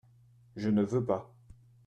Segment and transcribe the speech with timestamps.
[0.55, 1.31] Je ne veux pas.